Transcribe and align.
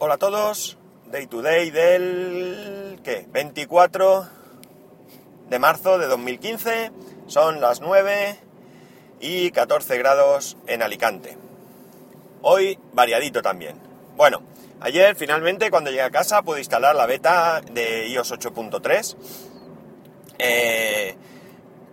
Hola 0.00 0.14
a 0.14 0.18
todos, 0.18 0.76
Day 1.06 1.28
to 1.28 1.40
Day 1.40 1.70
del 1.70 2.98
¿qué? 3.04 3.28
24 3.30 4.26
de 5.48 5.58
marzo 5.60 5.98
de 5.98 6.08
2015, 6.08 6.90
son 7.28 7.60
las 7.60 7.80
9 7.80 8.36
y 9.20 9.52
14 9.52 9.96
grados 9.96 10.56
en 10.66 10.82
Alicante. 10.82 11.38
Hoy 12.42 12.76
variadito 12.92 13.40
también. 13.40 13.76
Bueno, 14.16 14.42
ayer 14.80 15.14
finalmente 15.14 15.70
cuando 15.70 15.90
llegué 15.90 16.02
a 16.02 16.10
casa 16.10 16.42
pude 16.42 16.58
instalar 16.58 16.96
la 16.96 17.06
beta 17.06 17.60
de 17.60 18.08
iOS 18.08 18.32
8.3. 18.32 19.16
Eh, 20.40 21.14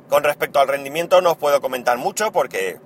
con 0.09 0.23
respecto 0.23 0.59
al 0.59 0.68
rendimiento 0.68 1.21
no 1.21 1.33
os 1.33 1.38
puedo 1.38 1.61
comentar 1.61 1.99
mucho 1.99 2.31
porque 2.31 2.79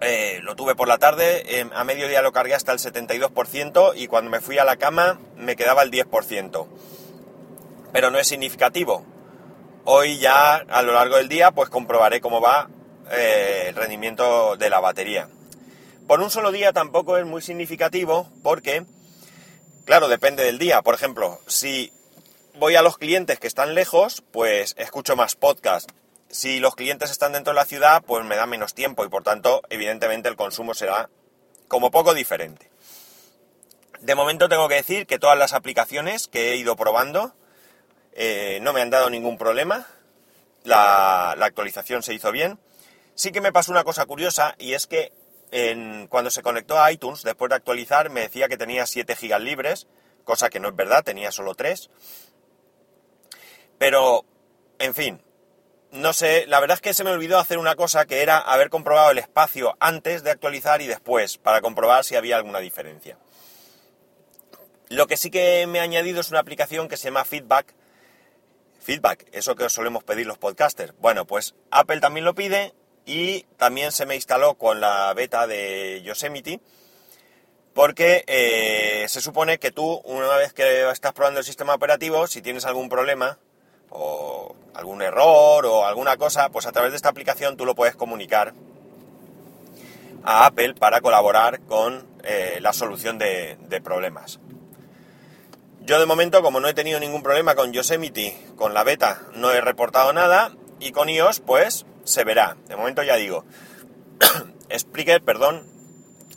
eh, 0.00 0.40
lo 0.42 0.54
tuve 0.54 0.74
por 0.74 0.88
la 0.88 0.98
tarde, 0.98 1.68
a 1.74 1.84
mediodía 1.84 2.22
lo 2.22 2.32
cargué 2.32 2.54
hasta 2.54 2.72
el 2.72 2.78
72% 2.78 3.92
y 3.96 4.06
cuando 4.06 4.30
me 4.30 4.40
fui 4.40 4.58
a 4.58 4.64
la 4.64 4.76
cama 4.76 5.18
me 5.36 5.56
quedaba 5.56 5.82
el 5.82 5.90
10%. 5.90 6.66
Pero 7.92 8.10
no 8.10 8.18
es 8.18 8.28
significativo. 8.28 9.04
Hoy 9.84 10.18
ya 10.18 10.56
a 10.56 10.82
lo 10.82 10.92
largo 10.92 11.16
del 11.16 11.28
día 11.28 11.50
pues 11.50 11.70
comprobaré 11.70 12.20
cómo 12.20 12.40
va 12.40 12.68
eh, 13.10 13.66
el 13.68 13.74
rendimiento 13.74 14.56
de 14.56 14.70
la 14.70 14.80
batería. 14.80 15.28
Por 16.06 16.20
un 16.20 16.30
solo 16.30 16.52
día 16.52 16.72
tampoco 16.72 17.18
es 17.18 17.26
muy 17.26 17.42
significativo 17.42 18.30
porque, 18.42 18.84
claro, 19.84 20.08
depende 20.08 20.44
del 20.44 20.58
día. 20.58 20.82
Por 20.82 20.94
ejemplo, 20.94 21.40
si 21.46 21.92
voy 22.54 22.76
a 22.76 22.82
los 22.82 22.98
clientes 22.98 23.38
que 23.38 23.46
están 23.46 23.74
lejos, 23.74 24.22
pues 24.32 24.74
escucho 24.78 25.16
más 25.16 25.34
podcast 25.34 25.90
si 26.30 26.60
los 26.60 26.74
clientes 26.74 27.10
están 27.10 27.32
dentro 27.32 27.52
de 27.52 27.56
la 27.56 27.64
ciudad, 27.64 28.02
pues 28.06 28.24
me 28.24 28.36
da 28.36 28.46
menos 28.46 28.74
tiempo 28.74 29.04
y 29.04 29.08
por 29.08 29.22
tanto, 29.22 29.62
evidentemente, 29.70 30.28
el 30.28 30.36
consumo 30.36 30.74
será 30.74 31.08
como 31.68 31.90
poco 31.90 32.14
diferente. 32.14 32.70
De 34.00 34.14
momento 34.14 34.48
tengo 34.48 34.68
que 34.68 34.76
decir 34.76 35.06
que 35.06 35.18
todas 35.18 35.38
las 35.38 35.52
aplicaciones 35.52 36.28
que 36.28 36.52
he 36.52 36.56
ido 36.56 36.76
probando 36.76 37.34
eh, 38.12 38.58
no 38.62 38.72
me 38.72 38.80
han 38.80 38.90
dado 38.90 39.10
ningún 39.10 39.38
problema. 39.38 39.86
La, 40.64 41.32
actualización 41.32 42.02
se 42.02 42.14
hizo 42.14 42.30
bien. 42.30 42.58
Sí 43.14 43.32
que 43.32 43.40
me 43.40 43.52
pasó 43.52 43.72
una 43.72 43.84
cosa 43.84 44.06
curiosa 44.06 44.54
y 44.58 44.74
es 44.74 44.86
que 44.86 45.12
cuando 46.10 46.30
se 46.30 46.42
conectó 46.42 46.78
a 46.78 46.92
iTunes, 46.92 47.22
después 47.22 47.48
de 47.48 47.56
actualizar, 47.56 48.10
me 48.10 48.20
decía 48.20 48.48
que 48.48 48.58
tenía 48.58 48.86
7 48.86 49.16
gigas 49.16 49.40
libres, 49.40 49.86
cosa 50.24 50.50
que 50.50 50.60
no 50.60 50.68
es 50.68 50.76
verdad, 50.76 51.02
tenía 51.02 51.32
solo 51.32 51.54
3. 51.54 51.88
Pero, 53.78 54.26
en 54.78 54.94
fin, 54.94 55.22
no 55.90 56.12
sé, 56.12 56.46
la 56.46 56.60
verdad 56.60 56.76
es 56.76 56.80
que 56.80 56.94
se 56.94 57.04
me 57.04 57.10
olvidó 57.10 57.38
hacer 57.38 57.58
una 57.58 57.74
cosa 57.74 58.06
que 58.06 58.22
era 58.22 58.38
haber 58.38 58.68
comprobado 58.68 59.10
el 59.10 59.18
espacio 59.18 59.76
antes 59.80 60.22
de 60.22 60.30
actualizar 60.30 60.82
y 60.82 60.86
después, 60.86 61.38
para 61.38 61.60
comprobar 61.60 62.04
si 62.04 62.16
había 62.16 62.36
alguna 62.36 62.58
diferencia. 62.58 63.18
Lo 64.88 65.06
que 65.06 65.16
sí 65.16 65.30
que 65.30 65.66
me 65.66 65.80
ha 65.80 65.82
añadido 65.82 66.20
es 66.20 66.30
una 66.30 66.40
aplicación 66.40 66.88
que 66.88 66.96
se 66.96 67.04
llama 67.04 67.24
Feedback. 67.24 67.74
Feedback, 68.80 69.26
eso 69.32 69.54
que 69.54 69.64
os 69.64 69.72
solemos 69.72 70.04
pedir 70.04 70.26
los 70.26 70.38
podcasters. 70.38 70.94
Bueno, 70.98 71.26
pues 71.26 71.54
Apple 71.70 72.00
también 72.00 72.24
lo 72.24 72.34
pide 72.34 72.74
y 73.04 73.42
también 73.56 73.92
se 73.92 74.06
me 74.06 74.14
instaló 74.14 74.54
con 74.54 74.80
la 74.80 75.12
beta 75.14 75.46
de 75.46 76.02
Yosemite 76.04 76.60
porque 77.74 78.24
eh, 78.26 79.06
se 79.08 79.20
supone 79.20 79.58
que 79.58 79.70
tú, 79.70 80.00
una 80.04 80.36
vez 80.36 80.52
que 80.52 80.90
estás 80.90 81.12
probando 81.12 81.38
el 81.38 81.46
sistema 81.46 81.74
operativo, 81.74 82.26
si 82.26 82.42
tienes 82.42 82.64
algún 82.64 82.88
problema, 82.88 83.38
o 83.90 84.54
algún 84.74 85.02
error 85.02 85.66
o 85.66 85.84
alguna 85.84 86.16
cosa, 86.16 86.50
pues 86.50 86.66
a 86.66 86.72
través 86.72 86.92
de 86.92 86.96
esta 86.96 87.08
aplicación 87.08 87.56
tú 87.56 87.66
lo 87.66 87.74
puedes 87.74 87.96
comunicar 87.96 88.54
a 90.24 90.46
Apple 90.46 90.74
para 90.74 91.00
colaborar 91.00 91.60
con 91.60 92.06
eh, 92.22 92.58
la 92.60 92.72
solución 92.72 93.18
de, 93.18 93.56
problemas. 93.82 94.40
Yo 95.80 95.98
de 95.98 96.06
momento, 96.06 96.42
como 96.42 96.60
no 96.60 96.68
he 96.68 96.74
tenido 96.74 97.00
ningún 97.00 97.22
problema 97.22 97.54
con 97.54 97.72
Yosemite, 97.72 98.36
con 98.56 98.74
la 98.74 98.84
beta, 98.84 99.22
no 99.34 99.50
he 99.50 99.60
reportado 99.60 100.12
nada 100.12 100.52
y 100.80 100.92
con 100.92 101.08
iOS, 101.08 101.40
pues 101.40 101.86
se 102.04 102.24
verá. 102.24 102.56
De 102.68 102.76
momento 102.76 103.02
ya 103.02 103.16
digo, 103.16 103.44
Spreaker, 104.76 105.22
perdón, 105.22 105.66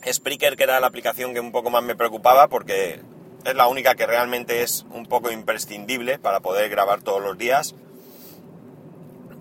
Spreaker 0.10 0.56
que 0.56 0.64
era 0.64 0.80
la 0.80 0.88
aplicación 0.88 1.34
que 1.34 1.40
un 1.40 1.52
poco 1.52 1.70
más 1.70 1.84
me 1.84 1.96
preocupaba 1.96 2.48
porque 2.48 3.02
es 3.46 3.56
la 3.56 3.68
única 3.68 3.96
que 3.96 4.06
realmente 4.06 4.64
es 4.64 4.86
un 4.92 5.06
poco 5.06 5.32
imprescindible 5.32 6.20
para 6.20 6.40
poder 6.42 6.70
grabar 6.70 7.02
todos 7.02 7.22
los 7.22 7.38
días. 7.38 7.76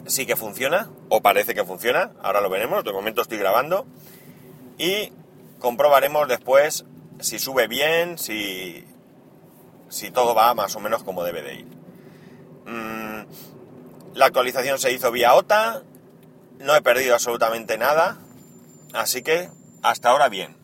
Sí 0.07 0.27
que 0.27 0.37
funciona, 0.37 0.91
o 1.09 1.21
parece 1.21 1.55
que 1.55 1.65
funciona, 1.65 2.13
ahora 2.23 2.41
lo 2.41 2.51
veremos, 2.51 2.85
de 2.85 2.93
momento 2.93 3.23
estoy 3.23 3.39
grabando. 3.39 3.87
Y 4.79 5.13
comprobaremos 5.59 6.27
después 6.29 6.85
si 7.21 7.39
sube 7.39 7.69
bien, 7.69 8.19
si, 8.19 8.85
si 9.89 10.11
todo 10.11 10.35
va 10.35 10.55
más 10.55 10.75
o 10.77 10.81
menos 10.81 11.03
como 11.03 11.23
debe 11.23 11.43
de 11.43 11.55
ir. 11.55 11.67
Mm, 12.67 13.27
la 14.15 14.27
actualización 14.27 14.79
se 14.79 14.93
hizo 14.93 15.13
vía 15.13 15.35
OTA, 15.35 15.83
no 16.59 16.75
he 16.75 16.83
perdido 16.83 17.15
absolutamente 17.15 17.77
nada, 17.77 18.19
así 18.93 19.23
que 19.23 19.51
hasta 19.83 20.11
ahora 20.11 20.29
bien 20.29 20.60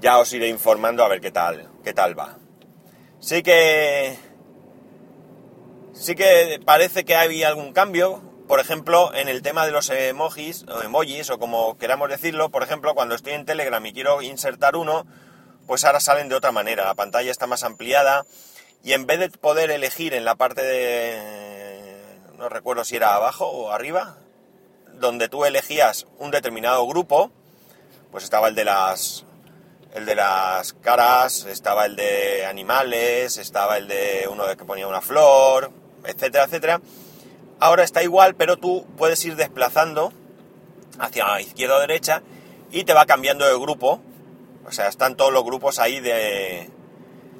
ya 0.00 0.18
os 0.18 0.32
iré 0.32 0.48
informando 0.48 1.04
a 1.04 1.08
ver 1.08 1.20
qué 1.20 1.30
tal, 1.30 1.68
qué 1.84 1.92
tal 1.92 2.18
va. 2.18 2.38
Sí 3.20 3.42
que 3.42 4.16
sí 5.92 6.14
que 6.14 6.60
parece 6.64 7.04
que 7.04 7.16
hay 7.16 7.42
algún 7.42 7.72
cambio, 7.72 8.22
por 8.46 8.60
ejemplo, 8.60 9.12
en 9.14 9.28
el 9.28 9.42
tema 9.42 9.66
de 9.66 9.72
los 9.72 9.90
emojis 9.90 10.64
o 10.68 10.82
emojis 10.82 11.30
o 11.30 11.38
como 11.38 11.76
queramos 11.76 12.08
decirlo, 12.08 12.50
por 12.50 12.62
ejemplo, 12.62 12.94
cuando 12.94 13.14
estoy 13.14 13.32
en 13.32 13.44
Telegram 13.44 13.84
y 13.84 13.92
quiero 13.92 14.22
insertar 14.22 14.76
uno, 14.76 15.06
pues 15.66 15.84
ahora 15.84 16.00
salen 16.00 16.28
de 16.28 16.36
otra 16.36 16.52
manera, 16.52 16.84
la 16.84 16.94
pantalla 16.94 17.30
está 17.30 17.46
más 17.46 17.64
ampliada 17.64 18.24
y 18.84 18.92
en 18.92 19.06
vez 19.06 19.18
de 19.18 19.28
poder 19.30 19.70
elegir 19.70 20.14
en 20.14 20.24
la 20.24 20.36
parte 20.36 20.62
de 20.62 21.38
no 22.38 22.48
recuerdo 22.48 22.84
si 22.84 22.94
era 22.94 23.16
abajo 23.16 23.46
o 23.46 23.72
arriba, 23.72 24.16
donde 24.94 25.28
tú 25.28 25.44
elegías 25.44 26.06
un 26.18 26.30
determinado 26.30 26.86
grupo, 26.86 27.32
pues 28.12 28.24
estaba 28.24 28.48
el 28.48 28.54
de 28.54 28.64
las 28.64 29.26
el 29.98 30.06
de 30.06 30.14
las 30.14 30.72
caras, 30.72 31.44
estaba 31.44 31.84
el 31.84 31.96
de 31.96 32.46
animales, 32.46 33.36
estaba 33.36 33.76
el 33.76 33.88
de 33.88 34.28
uno 34.30 34.44
que 34.56 34.64
ponía 34.64 34.86
una 34.86 35.00
flor, 35.00 35.70
etcétera, 36.04 36.44
etcétera. 36.44 36.80
Ahora 37.60 37.82
está 37.82 38.02
igual, 38.02 38.34
pero 38.36 38.56
tú 38.56 38.86
puedes 38.96 39.24
ir 39.24 39.36
desplazando 39.36 40.12
hacia 40.98 41.40
izquierda 41.40 41.76
o 41.76 41.80
derecha 41.80 42.22
y 42.70 42.84
te 42.84 42.94
va 42.94 43.06
cambiando 43.06 43.44
de 43.44 43.58
grupo. 43.58 44.00
O 44.66 44.72
sea, 44.72 44.88
están 44.88 45.16
todos 45.16 45.32
los 45.32 45.44
grupos 45.44 45.78
ahí 45.78 46.00
de, 46.00 46.70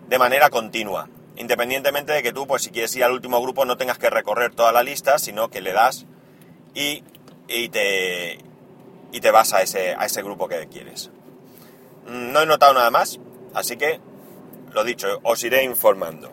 de 0.08 0.18
manera 0.18 0.50
continua. 0.50 1.08
Independientemente 1.36 2.12
de 2.12 2.22
que 2.22 2.32
tú, 2.32 2.46
pues 2.48 2.62
si 2.62 2.70
quieres 2.70 2.94
ir 2.96 3.04
al 3.04 3.12
último 3.12 3.40
grupo, 3.40 3.64
no 3.64 3.76
tengas 3.76 3.98
que 3.98 4.10
recorrer 4.10 4.54
toda 4.54 4.72
la 4.72 4.82
lista, 4.82 5.18
sino 5.18 5.50
que 5.50 5.60
le 5.60 5.72
das 5.72 6.06
y, 6.74 7.04
y, 7.46 7.68
te, 7.68 8.38
y 9.12 9.20
te 9.20 9.30
vas 9.30 9.52
a 9.52 9.62
ese, 9.62 9.94
a 9.94 10.04
ese 10.06 10.22
grupo 10.22 10.48
que 10.48 10.66
quieres. 10.66 11.12
No 12.08 12.40
he 12.40 12.46
notado 12.46 12.72
nada 12.72 12.90
más, 12.90 13.20
así 13.54 13.76
que, 13.76 14.00
lo 14.72 14.82
dicho, 14.82 15.20
os 15.22 15.44
iré 15.44 15.62
informando. 15.64 16.32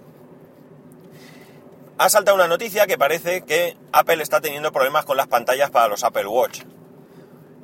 Ha 1.98 2.10
saltado 2.10 2.36
una 2.36 2.48
noticia 2.48 2.88
que 2.88 2.98
parece 2.98 3.44
que 3.44 3.76
Apple 3.92 4.24
está 4.24 4.40
teniendo 4.40 4.72
problemas 4.72 5.06
con 5.06 5.18
las 5.18 5.28
pantallas 5.28 5.72
para 5.72 5.90
los 5.90 6.04
Apple 6.04 6.28
Watch. 6.28 6.62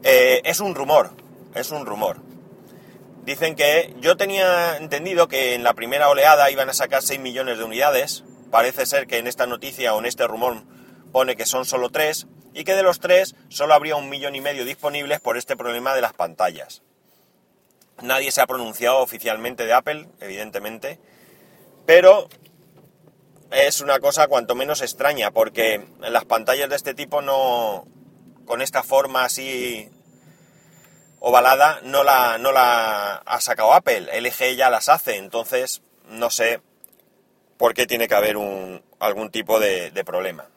Eh, 0.03 0.41
es 0.43 0.59
un 0.59 0.75
rumor, 0.75 1.11
es 1.55 1.71
un 1.71 1.85
rumor. 1.85 2.17
Dicen 3.23 3.55
que 3.55 3.93
yo 3.99 4.17
tenía 4.17 4.77
entendido 4.77 5.27
que 5.27 5.53
en 5.53 5.63
la 5.63 5.73
primera 5.73 6.09
oleada 6.09 6.51
iban 6.51 6.69
a 6.69 6.73
sacar 6.73 7.03
6 7.03 7.19
millones 7.19 7.57
de 7.59 7.63
unidades. 7.63 8.23
Parece 8.49 8.85
ser 8.85 9.07
que 9.07 9.19
en 9.19 9.27
esta 9.27 9.47
noticia 9.47 9.93
o 9.93 9.99
en 9.99 10.05
este 10.05 10.27
rumor 10.27 10.63
pone 11.13 11.35
que 11.37 11.45
son 11.45 11.65
solo 11.65 11.91
3 11.91 12.27
y 12.53 12.63
que 12.65 12.75
de 12.75 12.83
los 12.83 12.99
3 12.99 13.35
solo 13.47 13.73
habría 13.73 13.95
un 13.95 14.09
millón 14.09 14.35
y 14.35 14.41
medio 14.41 14.65
disponibles 14.65 15.21
por 15.21 15.37
este 15.37 15.55
problema 15.55 15.93
de 15.93 16.01
las 16.01 16.13
pantallas. 16.13 16.83
Nadie 18.01 18.31
se 18.31 18.41
ha 18.41 18.47
pronunciado 18.47 18.99
oficialmente 18.99 19.65
de 19.65 19.73
Apple, 19.73 20.07
evidentemente, 20.19 20.99
pero 21.85 22.27
es 23.51 23.81
una 23.81 23.99
cosa 23.99 24.27
cuanto 24.27 24.55
menos 24.55 24.81
extraña, 24.81 25.31
porque 25.31 25.85
las 25.99 26.25
pantallas 26.25 26.69
de 26.69 26.75
este 26.75 26.93
tipo 26.93 27.21
no, 27.21 27.85
con 28.45 28.61
esta 28.61 28.81
forma 28.81 29.25
así 29.25 29.89
ovalada, 31.19 31.79
no 31.83 32.03
la, 32.03 32.37
no 32.37 32.51
la 32.51 33.17
ha 33.17 33.41
sacado 33.41 33.73
Apple. 33.73 34.07
LG 34.19 34.55
ya 34.55 34.69
las 34.69 34.89
hace, 34.89 35.17
entonces 35.17 35.81
no 36.07 36.29
sé 36.29 36.61
por 37.57 37.73
qué 37.73 37.85
tiene 37.85 38.07
que 38.07 38.15
haber 38.15 38.37
un, 38.37 38.83
algún 38.99 39.29
tipo 39.29 39.59
de, 39.59 39.91
de 39.91 40.03
problema. 40.03 40.47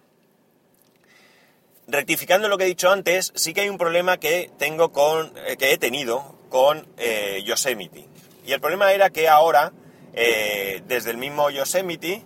Rectificando 1.86 2.48
lo 2.48 2.56
que 2.56 2.64
he 2.64 2.68
dicho 2.68 2.90
antes, 2.90 3.32
sí 3.34 3.52
que 3.52 3.60
hay 3.60 3.68
un 3.68 3.76
problema 3.76 4.16
que 4.16 4.50
tengo 4.58 4.90
con, 4.90 5.34
eh, 5.46 5.58
que 5.58 5.72
he 5.72 5.78
tenido 5.78 6.33
con 6.54 6.86
eh, 6.98 7.42
Yosemite. 7.44 8.06
Y 8.46 8.52
el 8.52 8.60
problema 8.60 8.92
era 8.92 9.10
que 9.10 9.28
ahora, 9.28 9.72
eh, 10.12 10.84
desde 10.86 11.10
el 11.10 11.16
mismo 11.16 11.50
Yosemite, 11.50 12.22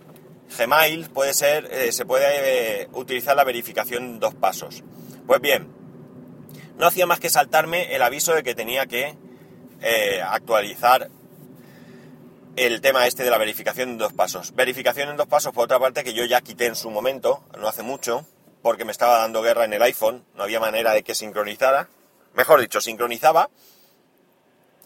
Gmail 0.55 1.09
puede 1.09 1.33
ser, 1.33 1.67
eh, 1.71 1.91
se 1.91 2.05
puede 2.05 2.87
utilizar 2.93 3.35
la 3.35 3.43
verificación 3.43 4.03
en 4.03 4.19
dos 4.19 4.35
pasos. 4.35 4.83
Pues 5.25 5.41
bien, 5.41 5.73
no 6.77 6.85
hacía 6.85 7.07
más 7.07 7.19
que 7.19 7.31
saltarme 7.31 7.95
el 7.95 8.03
aviso 8.03 8.35
de 8.35 8.43
que 8.43 8.53
tenía 8.53 8.85
que 8.85 9.17
actualizar 10.23 11.09
el 12.55 12.81
tema 12.81 13.07
este 13.07 13.23
de 13.23 13.31
la 13.31 13.39
verificación 13.39 13.89
en 13.89 13.97
dos 13.97 14.13
pasos. 14.13 14.53
Verificación 14.53 15.09
en 15.09 15.17
dos 15.17 15.25
pasos, 15.25 15.53
por 15.53 15.63
otra 15.63 15.79
parte, 15.79 16.03
que 16.03 16.13
yo 16.13 16.23
ya 16.25 16.41
quité 16.41 16.67
en 16.67 16.75
su 16.75 16.91
momento, 16.91 17.43
no 17.57 17.67
hace 17.67 17.81
mucho, 17.81 18.27
porque 18.61 18.85
me 18.85 18.91
estaba 18.91 19.17
dando 19.17 19.41
guerra 19.41 19.65
en 19.65 19.73
el 19.73 19.81
iPhone, 19.81 20.23
no 20.35 20.43
había 20.43 20.59
manera 20.59 20.93
de 20.93 21.01
que 21.01 21.15
sincronizara. 21.15 21.89
Mejor 22.35 22.61
dicho, 22.61 22.79
sincronizaba. 22.79 23.49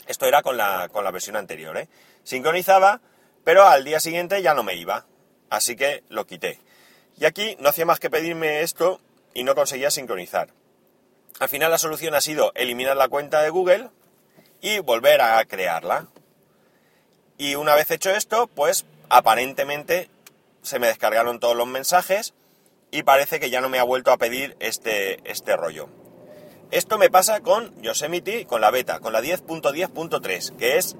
Esto 0.08 0.26
era 0.26 0.42
con 0.42 0.58
la, 0.58 0.90
con 0.92 1.04
la 1.04 1.12
versión 1.12 1.36
anterior, 1.36 1.78
¿eh? 1.78 1.88
Sincronizaba, 2.24 3.02
pero 3.44 3.64
al 3.64 3.84
día 3.84 4.00
siguiente 4.00 4.42
ya 4.42 4.54
no 4.54 4.64
me 4.64 4.76
iba. 4.76 5.06
Así 5.50 5.76
que 5.76 6.04
lo 6.10 6.26
quité. 6.26 6.60
Y 7.18 7.26
aquí 7.26 7.56
no 7.60 7.70
hacía 7.70 7.86
más 7.86 8.00
que 8.00 8.10
pedirme 8.10 8.62
esto 8.62 9.00
y 9.34 9.44
no 9.44 9.56
conseguía 9.56 9.92
sincronizar. 9.92 10.50
Al 11.40 11.50
final 11.50 11.72
la 11.72 11.78
solución 11.78 12.16
ha 12.16 12.22
sido 12.22 12.52
eliminar 12.56 12.98
la 12.98 13.08
cuenta 13.08 13.42
de 13.42 13.50
Google 13.50 13.90
y 14.62 14.80
volver 14.80 15.22
a 15.22 15.44
crearla. 15.46 16.08
Y 17.38 17.56
una 17.56 17.76
vez 17.76 17.92
hecho 17.92 18.12
esto, 18.12 18.48
pues 18.48 18.86
aparentemente 19.10 20.10
se 20.62 20.80
me 20.80 20.88
descargaron 20.88 21.40
todos 21.40 21.56
los 21.56 21.68
mensajes 21.68 22.34
y 22.92 23.04
parece 23.04 23.40
que 23.40 23.50
ya 23.50 23.62
no 23.62 23.70
me 23.70 23.80
ha 23.80 23.84
vuelto 23.84 24.12
a 24.12 24.18
pedir 24.18 24.56
este, 24.60 25.20
este 25.30 25.58
rollo. 25.58 25.90
Esto 26.72 26.98
me 26.98 27.10
pasa 27.10 27.42
con 27.42 27.80
Yosemite, 27.82 28.46
con 28.46 28.62
la 28.62 28.72
beta, 28.72 29.00
con 29.00 29.14
la 29.14 29.22
10.10.3, 29.22 30.56
que 30.56 30.78
es 30.78 30.96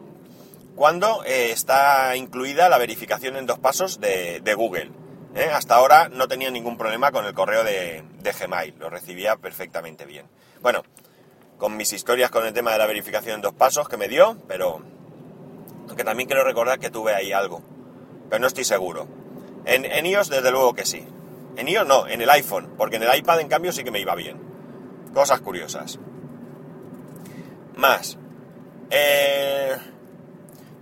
cuando 0.76 1.24
eh, 1.24 1.52
está 1.52 2.16
incluida 2.16 2.70
la 2.70 2.78
verificación 2.78 3.36
en 3.36 3.46
dos 3.46 3.60
pasos 3.60 4.00
de, 4.00 4.54
Google. 4.56 4.92
¿eh? 5.36 5.50
Hasta 5.54 5.76
ahora 5.76 6.10
no 6.10 6.28
tenía 6.28 6.52
ningún 6.52 6.78
problema 6.78 7.12
con 7.12 7.26
el 7.26 7.34
correo 7.34 7.64
de, 7.64 8.04
Gmail, 8.24 8.76
lo 8.80 8.90
recibía 8.90 9.36
perfectamente 9.38 10.06
bien. 10.06 10.26
Bueno, 10.62 10.84
con 11.58 11.78
mis 11.78 11.94
historias 11.94 12.32
con 12.32 12.46
el 12.46 12.54
tema 12.54 12.72
de 12.72 12.80
la 12.80 12.88
verificación 12.88 13.36
en 13.36 13.42
dos 13.42 13.54
pasos 13.54 13.88
que 13.88 13.98
me 13.98 14.08
dio, 14.08 14.38
pero 14.48 14.82
aunque 15.88 16.04
también 16.04 16.28
quiero 16.28 16.44
recordar 16.44 16.80
que 16.80 16.90
tuve 16.90 17.14
ahí 17.14 17.32
algo, 17.32 17.62
pero 18.30 18.40
no 18.40 18.48
estoy 18.48 18.64
seguro. 18.64 19.08
En, 19.66 19.86
en 19.86 20.06
iOS 20.06 20.30
desde 20.30 20.52
luego 20.52 20.74
que 20.74 20.86
sí. 20.86 21.06
En 21.56 21.68
iOS 21.68 21.88
no, 21.88 22.08
en 22.08 22.22
el 22.22 22.30
iPhone, 22.30 22.74
porque 22.78 22.96
en 22.96 23.04
el 23.04 23.16
iPad 23.16 23.42
en 23.42 23.48
cambio 23.48 23.72
sí 23.72 23.84
que 23.84 23.92
me 23.92 24.00
iba 24.00 24.16
bien. 24.16 24.53
Cosas 25.14 25.42
curiosas. 25.42 26.00
Más. 27.76 28.18
Eh, 28.90 29.76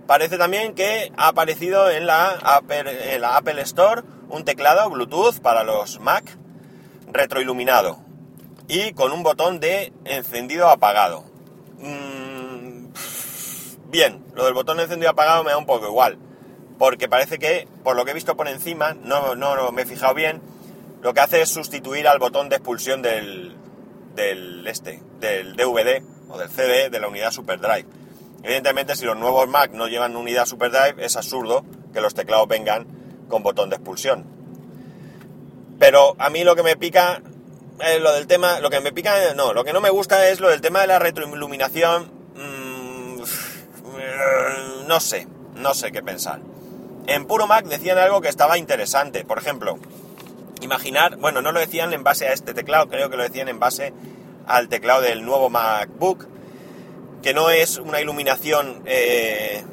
parece 0.06 0.38
también 0.38 0.74
que 0.74 1.12
ha 1.16 1.28
aparecido 1.28 1.90
en 1.90 2.06
la, 2.06 2.30
Apple, 2.42 3.62
Store 3.62 4.02
un 4.28 4.44
teclado 4.44 4.88
Bluetooth 4.90 5.40
para 5.40 5.64
los 5.64 6.00
Mac 6.00 6.24
retroiluminado 7.12 7.98
y 8.68 8.92
con 8.94 9.12
un 9.12 9.22
botón 9.22 9.60
de 9.60 9.92
encendido 10.04 10.68
apagado. 10.68 11.24
Mm, 11.78 12.86
bien, 13.90 14.24
lo 14.34 14.44
del 14.44 14.54
botón 14.54 14.78
de 14.78 14.84
encendido 14.84 15.10
apagado 15.10 15.44
me 15.44 15.50
da 15.50 15.58
un 15.58 15.66
poco 15.66 15.86
igual, 15.86 16.18
porque 16.78 17.08
parece 17.08 17.38
que, 17.38 17.68
por 17.84 17.96
lo 17.96 18.04
que 18.04 18.12
he 18.12 18.14
visto 18.14 18.36
por 18.36 18.48
encima, 18.48 18.94
no, 18.94 19.34
no 19.34 19.72
me 19.72 19.82
he 19.82 19.86
fijado 19.86 20.14
bien, 20.14 20.40
lo 21.02 21.12
que 21.12 21.20
hace 21.20 21.42
es 21.42 21.50
sustituir 21.50 22.08
al 22.08 22.18
botón 22.18 22.48
de 22.48 22.56
expulsión 22.56 23.02
del, 23.02 23.56
del 24.14 24.66
este, 24.66 25.02
del 25.20 25.56
DVD 25.56 26.02
o 26.28 26.38
del 26.38 26.48
CD 26.48 26.90
de 26.90 27.00
la 27.00 27.08
unidad 27.08 27.30
SuperDrive. 27.30 27.86
Evidentemente, 28.42 28.96
si 28.96 29.04
los 29.04 29.16
nuevos 29.16 29.48
Mac 29.48 29.70
no 29.72 29.86
llevan 29.86 30.16
unidad 30.16 30.46
SuperDrive, 30.46 31.04
es 31.04 31.16
absurdo 31.16 31.64
que 31.92 32.00
los 32.00 32.14
teclados 32.14 32.48
vengan 32.48 32.86
con 33.28 33.42
botón 33.42 33.70
de 33.70 33.76
expulsión. 33.76 34.24
Pero 35.78 36.16
a 36.18 36.30
mí 36.30 36.44
lo 36.44 36.56
que 36.56 36.62
me 36.62 36.76
pica 36.76 37.22
es 37.80 38.00
lo 38.00 38.12
del 38.12 38.26
tema, 38.26 38.60
lo 38.60 38.70
que 38.70 38.80
me 38.80 38.92
pica, 38.92 39.34
no, 39.34 39.52
lo 39.52 39.64
que 39.64 39.72
no 39.72 39.80
me 39.80 39.90
gusta 39.90 40.28
es 40.28 40.40
lo 40.40 40.48
del 40.48 40.60
tema 40.60 40.80
de 40.80 40.86
la 40.86 40.98
retroiluminación. 40.98 42.10
Mm, 42.34 43.22
no 44.86 45.00
sé, 45.00 45.26
no 45.56 45.74
sé 45.74 45.92
qué 45.92 46.02
pensar. 46.02 46.40
En 47.06 47.26
Puro 47.26 47.46
Mac 47.46 47.66
decían 47.66 47.98
algo 47.98 48.20
que 48.20 48.28
estaba 48.28 48.58
interesante. 48.58 49.24
Por 49.24 49.38
ejemplo, 49.38 49.78
imaginar, 50.64 51.16
bueno, 51.16 51.42
no 51.42 51.52
lo 51.52 51.60
decían 51.60 51.92
en 51.92 52.04
base 52.04 52.26
a 52.26 52.32
este 52.32 52.54
teclado, 52.54 52.88
creo 52.88 53.10
que 53.10 53.16
lo 53.16 53.22
decían 53.22 53.48
en 53.48 53.58
base 53.58 53.92
al 54.46 54.68
teclado 54.68 55.02
del 55.02 55.24
nuevo 55.24 55.50
MacBook, 55.50 56.26
que 57.22 57.34
no 57.34 57.50
es 57.50 57.78
una 57.78 58.00
iluminación 58.00 58.82
eh, 58.86 59.64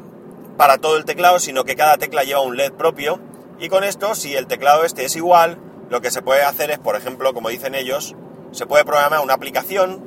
para 0.58 0.78
todo 0.78 0.98
el 0.98 1.06
teclado, 1.06 1.40
sino 1.40 1.64
que 1.64 1.76
cada 1.76 1.98
tecla 1.98 2.24
lleva 2.24 2.42
un 2.42 2.58
LED 2.58 2.74
propio. 2.74 3.20
Y 3.60 3.70
con 3.70 3.84
esto, 3.84 4.16
si 4.16 4.36
el 4.36 4.48
teclado 4.48 4.84
este 4.86 5.06
es 5.06 5.16
igual, 5.16 5.58
lo 5.90 6.02
que 6.02 6.12
se 6.12 6.22
puede 6.22 6.44
hacer 6.44 6.70
es, 6.72 6.80
por 6.80 6.96
ejemplo, 6.96 7.34
como 7.34 7.50
dicen 7.50 7.76
ellos, 7.76 8.16
se 8.52 8.66
puede 8.66 8.86
programar 8.86 9.22
una 9.22 9.34
aplicación 9.34 10.04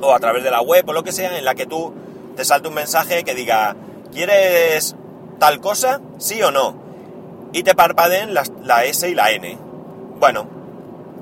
o 0.00 0.14
a 0.14 0.18
través 0.18 0.44
de 0.44 0.50
la 0.50 0.60
web 0.60 0.88
o 0.88 0.92
lo 0.92 1.02
que 1.02 1.12
sea, 1.12 1.36
en 1.36 1.44
la 1.44 1.54
que 1.54 1.66
tú 1.66 1.94
te 2.36 2.44
salte 2.44 2.68
un 2.68 2.74
mensaje 2.74 3.24
que 3.24 3.34
diga, 3.34 3.76
¿quieres 4.12 4.94
tal 5.38 5.60
cosa? 5.60 6.00
¿Sí 6.18 6.42
o 6.42 6.50
no? 6.50 6.85
Y 7.52 7.62
te 7.62 7.74
parpadeen 7.74 8.34
la, 8.34 8.84
S 8.84 9.08
y 9.08 9.14
la 9.14 9.30
N. 9.32 9.58
Bueno, 10.18 10.48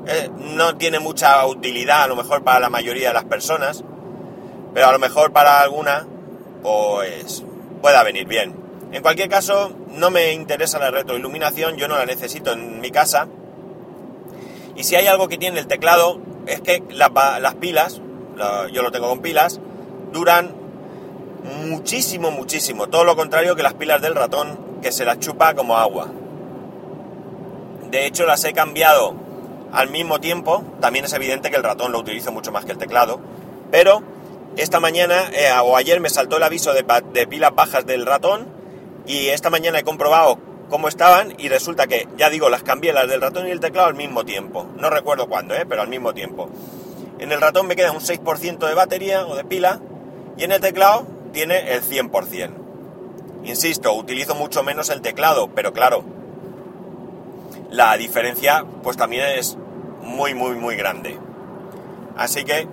eh, 0.07 0.31
no 0.39 0.77
tiene 0.77 0.99
mucha 0.99 1.47
utilidad 1.47 2.03
a 2.03 2.07
lo 2.07 2.17
mejor 2.17 2.43
para 2.43 2.61
la 2.61 2.71
mayoría 2.71 3.09
de 3.09 3.15
las 3.15 3.25
personas, 3.25 3.85
pero 4.73 4.87
a 4.87 4.93
lo 4.93 4.99
mejor 4.99 5.33
para 5.33 5.61
alguna, 5.61 6.07
pues 6.63 7.45
pueda 7.81 8.03
venir 8.03 8.27
bien. 8.27 8.55
En 8.93 9.03
cualquier 9.03 9.29
caso, 9.29 9.73
no 9.91 10.11
me 10.11 10.33
interesa 10.33 10.79
la 10.79 10.91
retroiluminación, 10.91 11.77
yo 11.77 11.89
no 11.89 11.97
la 11.97 12.07
necesito 12.07 12.53
en 12.53 12.81
mi 12.81 12.91
casa. 12.91 13.29
Y 14.77 14.85
si 14.85 14.97
hay 14.97 15.07
algo 15.07 15.29
que 15.29 15.39
tiene 15.39 15.59
el 15.59 15.67
teclado, 15.67 16.21
es 16.47 16.61
que 16.61 16.83
las 16.91 17.55
pilas, 17.57 18.01
yo 18.73 18.83
lo 18.83 18.91
tengo 18.93 19.09
con 19.09 19.21
pilas, 19.21 19.61
duran 20.13 20.55
muchísimo, 21.67 22.31
muchísimo. 22.31 22.89
Todo 22.89 23.05
lo 23.05 23.17
contrario 23.17 23.57
que 23.57 23.63
las 23.63 23.75
pilas 23.75 24.01
del 24.03 24.15
ratón, 24.15 24.59
que 24.85 24.93
se 24.93 25.07
las 25.07 25.19
chupa 25.19 25.55
como 25.55 25.79
agua. 25.79 26.09
De 27.91 28.05
hecho, 28.05 28.27
las 28.27 28.45
he 28.45 28.53
cambiado 28.53 29.15
al 29.73 29.89
mismo 29.89 30.21
tiempo. 30.21 30.63
También 30.79 31.07
es 31.07 31.13
evidente 31.15 31.51
que 31.51 31.57
el 31.57 31.63
ratón 31.63 31.91
lo 31.91 32.01
utilizo 32.01 32.33
mucho 32.33 32.53
más 32.53 32.67
que 32.67 32.73
el 32.73 32.79
teclado. 32.79 33.19
Pero 33.71 34.03
esta 34.59 34.81
mañana 34.81 35.31
eh, 35.33 35.49
o 35.65 35.79
ayer 35.79 36.01
me 36.01 36.11
saltó 36.11 36.37
el 36.37 36.43
aviso 36.43 36.75
de, 36.75 36.85
pilas 37.27 37.55
bajas 37.55 37.87
del 37.87 38.05
ratón. 38.05 38.47
Y 39.07 39.29
esta 39.29 39.49
mañana 39.49 39.79
he 39.79 39.85
comprobado 39.85 40.39
cómo 40.69 40.89
estaban 40.89 41.33
y 41.39 41.49
resulta 41.49 41.87
que, 41.87 42.07
ya 42.19 42.29
digo, 42.29 42.51
las 42.51 42.63
cambié 42.63 42.93
las 42.93 43.09
del 43.09 43.23
ratón 43.23 43.49
y 43.49 43.53
el 43.53 43.61
teclado 43.61 43.89
al 43.89 43.95
mismo 43.95 44.27
tiempo. 44.27 44.67
No 44.77 44.91
recuerdo 44.91 45.29
cuándo, 45.29 45.55
eh, 45.55 45.65
pero 45.67 45.81
al 45.81 45.89
mismo 45.89 46.13
tiempo. 46.13 46.51
En 47.19 47.33
el 47.33 47.41
ratón 47.41 47.67
me 47.67 47.75
queda 47.75 47.91
un 47.91 48.01
6% 48.01 48.69
de 48.69 48.75
batería 48.75 49.27
o 49.27 49.35
de 49.35 49.45
pila 49.45 49.81
y 50.37 50.45
en 50.45 50.53
el 50.53 50.61
teclado 50.61 51.07
tiene 51.33 51.73
el 51.73 51.83
100%. 51.83 52.64
Insisto, 53.45 53.93
utilizo 53.93 54.35
mucho 54.35 54.63
menos 54.63 54.89
el 54.91 55.03
teclado, 55.03 55.49
pero 55.55 55.73
claro, 55.73 56.03
la 57.71 57.97
diferencia 57.97 58.65
pues 58.83 58.97
también 58.97 59.27
es 59.39 59.57
muy, 60.03 60.35
muy, 60.35 60.55
muy 60.55 60.77
grande. 60.77 61.19
Así 62.17 62.45
que 62.45 62.67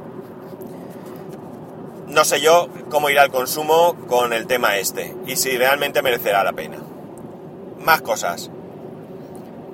no 2.08 2.26
sé 2.26 2.42
yo 2.42 2.68
cómo 2.90 3.10
irá 3.10 3.24
el 3.24 3.32
consumo 3.32 3.96
con 4.08 4.34
el 4.34 4.46
tema 4.46 4.78
este 4.78 5.16
y 5.26 5.38
si 5.38 5.58
realmente 5.58 6.02
merecerá 6.02 6.44
la 6.44 6.54
pena. 6.54 6.78
Más 7.80 8.02
cosas. 8.02 8.52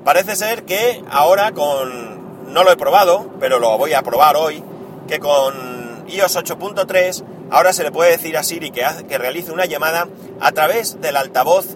Parece 0.06 0.36
ser 0.36 0.64
que 0.64 1.04
ahora 1.12 1.52
con... 1.52 2.54
no 2.54 2.64
lo 2.64 2.72
he 2.72 2.78
probado, 2.78 3.30
pero 3.40 3.60
lo 3.60 3.78
voy 3.78 3.94
a 3.94 4.04
probar 4.04 4.38
hoy, 4.38 4.64
que 5.08 5.20
con 5.20 6.06
iOS 6.08 6.38
8.3 6.38 7.24
ahora 7.50 7.74
se 7.74 7.84
le 7.84 7.92
puede 7.92 8.12
decir 8.12 8.38
a 8.38 8.44
Siri 8.44 8.72
que, 8.72 8.86
que 9.10 9.18
realice 9.18 9.52
una 9.52 9.66
llamada 9.66 10.08
a 10.40 10.52
través 10.52 11.02
del 11.02 11.18
altavoz 11.18 11.68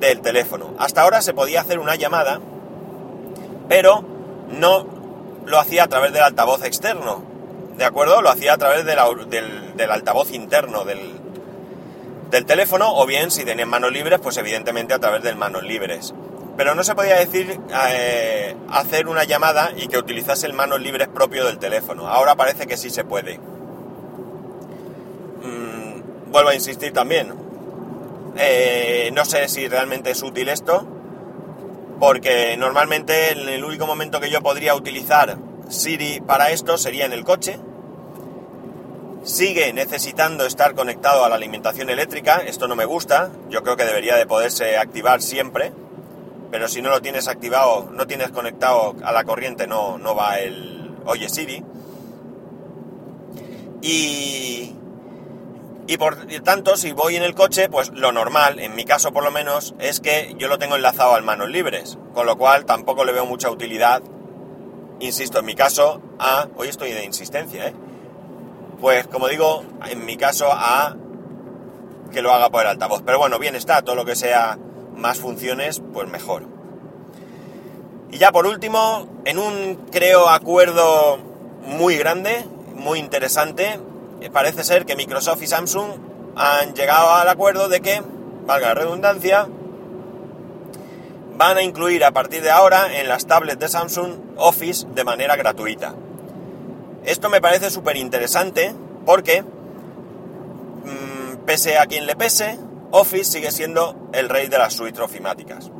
del 0.00 0.20
teléfono. 0.20 0.74
Hasta 0.78 1.02
ahora 1.02 1.22
se 1.22 1.34
podía 1.34 1.60
hacer 1.60 1.78
una 1.78 1.94
llamada 1.94 2.40
pero 3.68 4.04
no 4.48 4.86
lo 5.46 5.58
hacía 5.58 5.84
a 5.84 5.88
través 5.88 6.12
del 6.12 6.22
altavoz 6.22 6.64
externo, 6.64 7.22
¿de 7.76 7.84
acuerdo? 7.84 8.22
Lo 8.22 8.30
hacía 8.30 8.54
a 8.54 8.58
través 8.58 8.84
del, 8.84 8.98
altavoz 9.90 10.32
interno 10.32 10.84
del, 10.84 11.00
del, 12.30 12.46
teléfono, 12.46 12.94
o 12.94 13.06
bien 13.06 13.30
si 13.30 13.44
tenía 13.44 13.66
manos 13.66 13.92
libres, 13.92 14.20
pues 14.20 14.36
evidentemente 14.36 14.94
a 14.94 14.98
través 14.98 15.22
de 15.22 15.34
manos 15.34 15.62
libres. 15.64 16.14
Pero 16.56 16.74
no 16.74 16.84
se 16.84 16.94
podía 16.94 17.16
decir 17.16 17.58
eh, 17.90 18.54
hacer 18.70 19.08
una 19.08 19.24
llamada 19.24 19.72
y 19.76 19.88
que 19.88 19.98
utilizase 19.98 20.46
el 20.46 20.52
manos 20.52 20.80
libres 20.80 21.08
propio 21.08 21.44
del 21.46 21.58
teléfono. 21.58 22.06
Ahora 22.06 22.36
parece 22.36 22.66
que 22.66 22.76
sí 22.76 22.90
se 22.90 23.04
puede. 23.04 23.38
Mm, 25.42 26.30
vuelvo 26.30 26.50
a 26.50 26.54
insistir 26.54 26.92
también. 26.92 27.43
Eh, 28.36 29.10
no 29.12 29.24
sé 29.24 29.48
si 29.48 29.68
realmente 29.68 30.10
es 30.10 30.22
útil 30.22 30.48
esto 30.48 30.86
porque 32.00 32.56
normalmente 32.56 33.32
en 33.32 33.48
el 33.48 33.64
único 33.64 33.86
momento 33.86 34.20
que 34.20 34.30
yo 34.30 34.42
podría 34.42 34.74
utilizar 34.74 35.38
Siri 35.68 36.20
para 36.20 36.50
esto 36.50 36.76
sería 36.76 37.06
en 37.06 37.12
el 37.12 37.24
coche. 37.24 37.58
Sigue 39.22 39.72
necesitando 39.72 40.44
estar 40.44 40.74
conectado 40.74 41.24
a 41.24 41.30
la 41.30 41.36
alimentación 41.36 41.88
eléctrica, 41.88 42.42
esto 42.46 42.68
no 42.68 42.76
me 42.76 42.84
gusta, 42.84 43.30
yo 43.48 43.62
creo 43.62 43.76
que 43.76 43.86
debería 43.86 44.16
de 44.16 44.26
poderse 44.26 44.76
activar 44.76 45.22
siempre, 45.22 45.72
pero 46.50 46.68
si 46.68 46.82
no 46.82 46.90
lo 46.90 47.00
tienes 47.00 47.26
activado, 47.26 47.88
no 47.90 48.06
tienes 48.06 48.30
conectado 48.32 48.94
a 49.02 49.12
la 49.12 49.24
corriente, 49.24 49.66
no, 49.66 49.96
no 49.96 50.14
va 50.14 50.40
el 50.40 50.94
Oye 51.06 51.30
Siri. 51.30 51.64
Y, 53.80 54.74
Y 55.86 55.98
por 55.98 56.16
tanto, 56.44 56.76
si 56.76 56.92
voy 56.92 57.16
en 57.16 57.22
el 57.22 57.34
coche, 57.34 57.68
pues 57.68 57.90
lo 57.90 58.10
normal, 58.10 58.58
en 58.58 58.74
mi 58.74 58.84
caso 58.84 59.12
por 59.12 59.22
lo 59.22 59.30
menos, 59.30 59.74
es 59.78 60.00
que 60.00 60.34
yo 60.38 60.48
lo 60.48 60.58
tengo 60.58 60.76
enlazado 60.76 61.14
al 61.14 61.22
manos 61.22 61.50
libres, 61.50 61.98
con 62.14 62.24
lo 62.26 62.38
cual 62.38 62.64
tampoco 62.64 63.04
le 63.04 63.12
veo 63.12 63.26
mucha 63.26 63.50
utilidad, 63.50 64.02
insisto, 65.00 65.40
en 65.40 65.44
mi 65.44 65.54
caso, 65.54 66.00
a... 66.18 66.48
Hoy 66.56 66.68
estoy 66.68 66.92
de 66.92 67.04
insistencia, 67.04 67.68
¿eh? 67.68 67.74
Pues 68.80 69.06
como 69.06 69.28
digo, 69.28 69.62
en 69.90 70.04
mi 70.04 70.16
caso, 70.16 70.48
a 70.50 70.96
que 72.12 72.22
lo 72.22 72.32
haga 72.32 72.48
por 72.48 72.62
el 72.62 72.68
altavoz. 72.68 73.02
Pero 73.04 73.18
bueno, 73.18 73.38
bien 73.38 73.54
está, 73.54 73.82
todo 73.82 73.96
lo 73.96 74.04
que 74.04 74.16
sea 74.16 74.58
más 74.96 75.18
funciones, 75.18 75.82
pues 75.92 76.08
mejor. 76.08 76.44
Y 78.10 78.18
ya 78.18 78.32
por 78.32 78.46
último, 78.46 79.08
en 79.24 79.38
un, 79.38 79.86
creo, 79.90 80.28
acuerdo 80.28 81.18
muy 81.66 81.96
grande, 81.96 82.44
muy 82.74 82.98
interesante, 82.98 83.80
parece 84.30 84.64
ser 84.64 84.86
que 84.86 84.96
Microsoft 84.96 85.42
y 85.42 85.46
Samsung 85.46 85.90
han 86.36 86.74
llegado 86.74 87.10
al 87.10 87.28
acuerdo 87.28 87.68
de 87.68 87.80
que, 87.80 88.02
valga 88.46 88.68
la 88.68 88.74
redundancia, 88.74 89.46
van 91.36 91.56
a 91.56 91.62
incluir 91.62 92.04
a 92.04 92.12
partir 92.12 92.42
de 92.42 92.50
ahora 92.50 93.00
en 93.00 93.08
las 93.08 93.26
tablets 93.26 93.58
de 93.58 93.68
Samsung 93.68 94.12
Office 94.36 94.86
de 94.94 95.04
manera 95.04 95.36
gratuita. 95.36 95.94
Esto 97.04 97.28
me 97.28 97.40
parece 97.40 97.70
súper 97.70 97.96
interesante 97.96 98.74
porque, 99.04 99.42
mm, 99.42 101.44
pese 101.44 101.78
a 101.78 101.86
quien 101.86 102.06
le 102.06 102.16
pese, 102.16 102.58
Office 102.90 103.32
sigue 103.32 103.50
siendo 103.50 104.08
el 104.12 104.28
rey 104.28 104.48
de 104.48 104.58
las 104.58 104.74
suites 104.74 105.00
ofimáticas. 105.00 105.70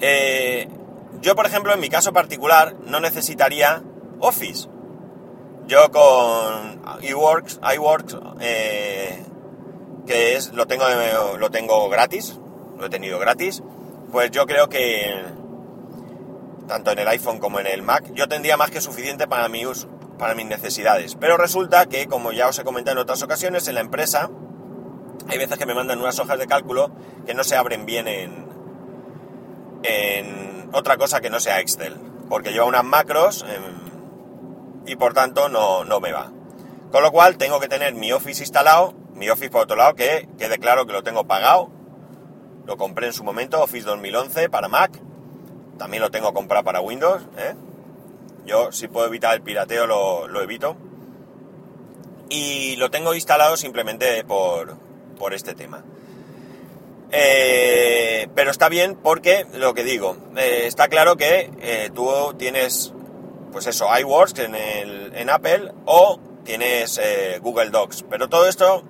Eh, 0.00 0.68
yo, 1.20 1.34
por 1.34 1.46
ejemplo, 1.46 1.72
en 1.72 1.80
mi 1.80 1.88
caso 1.88 2.12
particular, 2.12 2.74
no 2.86 3.00
necesitaría 3.00 3.82
Office. 4.20 4.68
Yo 5.68 5.90
con 5.90 6.80
iWorks, 7.02 7.60
iWorks 7.74 8.16
eh, 8.40 9.22
que 10.06 10.34
es 10.34 10.50
lo 10.54 10.66
tengo 10.66 10.86
lo 11.38 11.50
tengo 11.50 11.90
gratis, 11.90 12.40
lo 12.78 12.86
he 12.86 12.88
tenido 12.88 13.18
gratis, 13.18 13.62
pues 14.10 14.30
yo 14.30 14.46
creo 14.46 14.70
que 14.70 15.14
tanto 16.66 16.92
en 16.92 17.00
el 17.00 17.08
iPhone 17.08 17.38
como 17.38 17.60
en 17.60 17.66
el 17.66 17.82
Mac, 17.82 18.10
yo 18.14 18.28
tendría 18.28 18.56
más 18.56 18.70
que 18.70 18.80
suficiente 18.80 19.28
para 19.28 19.50
mi 19.50 19.66
uso, 19.66 19.88
para 20.18 20.34
mis 20.34 20.46
necesidades. 20.46 21.16
Pero 21.16 21.36
resulta 21.36 21.84
que, 21.84 22.06
como 22.06 22.32
ya 22.32 22.48
os 22.48 22.58
he 22.58 22.64
comentado 22.64 22.96
en 22.96 23.02
otras 23.02 23.22
ocasiones, 23.22 23.68
en 23.68 23.74
la 23.74 23.80
empresa 23.82 24.30
hay 25.28 25.36
veces 25.36 25.58
que 25.58 25.66
me 25.66 25.74
mandan 25.74 26.00
unas 26.00 26.18
hojas 26.18 26.38
de 26.38 26.46
cálculo 26.46 26.90
que 27.26 27.34
no 27.34 27.44
se 27.44 27.56
abren 27.56 27.84
bien 27.84 28.08
en, 28.08 28.46
en 29.82 30.70
otra 30.72 30.96
cosa 30.96 31.20
que 31.20 31.28
no 31.28 31.40
sea 31.40 31.60
Excel, 31.60 31.94
porque 32.30 32.52
lleva 32.52 32.64
unas 32.64 32.84
macros 32.84 33.44
y 34.86 34.96
por 34.96 35.14
tanto 35.14 35.48
no, 35.48 35.84
no 35.84 36.00
me 36.00 36.12
va. 36.12 36.32
Con 36.90 37.02
lo 37.02 37.12
cual 37.12 37.36
tengo 37.36 37.60
que 37.60 37.68
tener 37.68 37.94
mi 37.94 38.12
Office 38.12 38.42
instalado, 38.42 38.94
mi 39.14 39.28
Office 39.28 39.50
por 39.50 39.62
otro 39.62 39.76
lado 39.76 39.94
que 39.94 40.28
quede 40.38 40.58
claro 40.58 40.86
que 40.86 40.92
lo 40.92 41.02
tengo 41.02 41.24
pagado, 41.24 41.70
lo 42.64 42.76
compré 42.76 43.06
en 43.06 43.12
su 43.12 43.24
momento, 43.24 43.62
Office 43.62 43.86
2011 43.86 44.48
para 44.48 44.68
Mac, 44.68 44.92
también 45.76 46.02
lo 46.02 46.10
tengo 46.10 46.32
comprado 46.32 46.64
para 46.64 46.80
Windows, 46.80 47.22
¿eh? 47.36 47.54
yo 48.46 48.72
si 48.72 48.88
puedo 48.88 49.06
evitar 49.06 49.34
el 49.34 49.42
pirateo 49.42 49.86
lo, 49.86 50.42
evito, 50.42 50.76
y 52.30 52.76
lo 52.76 52.90
tengo 52.90 53.14
instalado 53.14 53.56
simplemente 53.56 54.24
por, 54.24 54.76
por 55.18 55.34
este 55.34 55.54
tema. 55.54 55.84
Eh, 57.10 58.28
pero 58.34 58.50
está 58.50 58.68
bien 58.68 58.96
porque, 58.96 59.46
lo 59.54 59.72
que 59.72 59.82
digo, 59.82 60.16
eh, 60.36 60.64
está 60.66 60.88
claro 60.88 61.16
que 61.16 61.90
tú 61.94 62.34
tienes 62.36 62.92
pues 63.50 63.66
eso, 63.66 63.86
iWorks 63.98 64.38
en, 64.40 64.54
el, 64.54 65.12
en 65.14 65.30
Apple 65.30 65.72
o 65.84 66.20
tienes 66.44 66.98
eh, 66.98 67.38
Google 67.40 67.70
Docs. 67.70 68.04
Pero 68.08 68.28
todo 68.28 68.48
esto, 68.48 68.84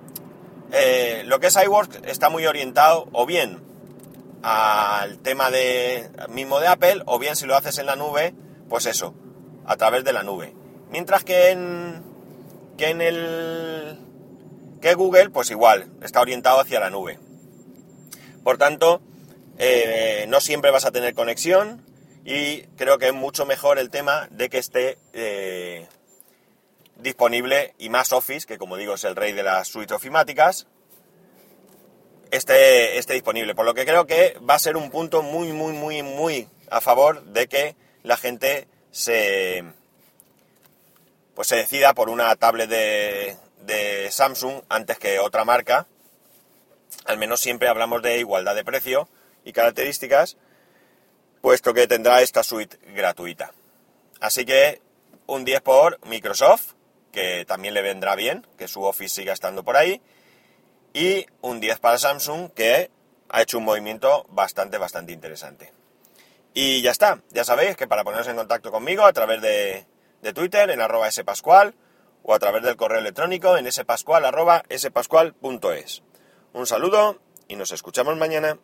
eh, 0.71 1.23
lo 1.25 1.39
que 1.39 1.47
es 1.47 1.55
iWorks 1.55 2.01
está 2.05 2.29
muy 2.29 2.45
orientado 2.45 3.07
o 3.11 3.25
bien 3.25 3.61
al 4.41 5.19
tema 5.19 5.51
de, 5.51 6.09
mismo 6.29 6.59
de 6.59 6.67
Apple 6.67 7.03
o 7.05 7.19
bien 7.19 7.35
si 7.35 7.45
lo 7.45 7.55
haces 7.55 7.77
en 7.77 7.85
la 7.85 7.95
nube, 7.95 8.33
pues 8.69 8.85
eso, 8.85 9.13
a 9.65 9.75
través 9.77 10.03
de 10.03 10.13
la 10.13 10.23
nube. 10.23 10.55
Mientras 10.89 11.23
que 11.23 11.49
en, 11.49 12.03
que 12.77 12.89
en 12.89 13.01
el 13.01 13.99
que 14.81 14.93
Google, 14.93 15.29
pues 15.29 15.51
igual, 15.51 15.87
está 16.01 16.21
orientado 16.21 16.59
hacia 16.61 16.79
la 16.79 16.89
nube. 16.89 17.19
Por 18.43 18.57
tanto, 18.57 19.01
eh, 19.57 20.25
no 20.29 20.39
siempre 20.39 20.71
vas 20.71 20.85
a 20.85 20.91
tener 20.91 21.13
conexión, 21.13 21.83
y 22.25 22.63
creo 22.77 22.97
que 22.97 23.07
es 23.07 23.13
mucho 23.13 23.45
mejor 23.45 23.79
el 23.79 23.89
tema 23.89 24.27
de 24.31 24.49
que 24.49 24.57
esté 24.57 24.97
eh, 25.13 25.87
disponible 26.97 27.73
y 27.77 27.89
más 27.89 28.11
Office, 28.11 28.45
que 28.45 28.57
como 28.57 28.77
digo 28.77 28.95
es 28.95 29.03
el 29.03 29.15
rey 29.15 29.31
de 29.31 29.43
las 29.43 29.67
suites 29.67 29.95
ofimáticas, 29.95 30.67
esté, 32.31 32.97
esté 32.97 33.13
disponible. 33.13 33.55
Por 33.55 33.65
lo 33.65 33.73
que 33.73 33.85
creo 33.85 34.05
que 34.05 34.37
va 34.47 34.55
a 34.55 34.59
ser 34.59 34.77
un 34.77 34.91
punto 34.91 35.21
muy, 35.21 35.53
muy, 35.53 35.73
muy, 35.73 36.03
muy 36.03 36.47
a 36.69 36.81
favor 36.81 37.23
de 37.23 37.47
que 37.47 37.75
la 38.03 38.17
gente 38.17 38.67
se, 38.91 39.63
pues 41.35 41.47
se 41.47 41.55
decida 41.55 41.93
por 41.93 42.09
una 42.09 42.35
tablet 42.35 42.69
de, 42.69 43.37
de 43.61 44.11
Samsung 44.11 44.61
antes 44.69 44.99
que 44.99 45.19
otra 45.19 45.45
marca. 45.45 45.87
Al 47.05 47.17
menos 47.17 47.39
siempre 47.39 47.69
hablamos 47.69 48.01
de 48.01 48.19
igualdad 48.19 48.55
de 48.55 48.65
precio 48.65 49.07
y 49.45 49.53
características 49.53 50.37
puesto 51.41 51.73
que 51.73 51.87
tendrá 51.87 52.21
esta 52.21 52.43
suite 52.43 52.77
gratuita. 52.93 53.53
Así 54.19 54.45
que 54.45 54.81
un 55.27 55.45
10 55.45 55.61
por 55.61 55.99
Microsoft, 56.07 56.73
que 57.11 57.45
también 57.45 57.73
le 57.73 57.81
vendrá 57.81 58.15
bien, 58.15 58.45
que 58.57 58.67
su 58.67 58.83
Office 58.83 59.15
siga 59.15 59.33
estando 59.33 59.63
por 59.63 59.77
ahí, 59.77 60.01
y 60.93 61.25
un 61.41 61.59
10 61.59 61.79
para 61.79 61.97
Samsung, 61.97 62.51
que 62.51 62.89
ha 63.29 63.41
hecho 63.41 63.59
un 63.59 63.65
movimiento 63.65 64.25
bastante, 64.29 64.77
bastante 64.77 65.13
interesante. 65.13 65.71
Y 66.53 66.81
ya 66.81 66.91
está, 66.91 67.21
ya 67.29 67.43
sabéis 67.43 67.75
que 67.75 67.87
para 67.87 68.03
poneros 68.03 68.27
en 68.27 68.35
contacto 68.35 68.71
conmigo 68.71 69.05
a 69.05 69.13
través 69.13 69.41
de, 69.41 69.85
Twitter 70.33 70.69
en 70.69 70.81
arroba 70.81 71.09
spascual 71.09 71.75
o 72.23 72.33
a 72.33 72.39
través 72.39 72.63
del 72.63 72.75
correo 72.75 72.99
electrónico 72.99 73.55
en 73.57 73.71
spascual 73.71 74.25
arroba 74.25 74.63
spascual.es. 74.75 76.03
Un 76.53 76.65
saludo 76.65 77.21
y 77.47 77.55
nos 77.55 77.71
escuchamos 77.71 78.17
mañana. 78.17 78.57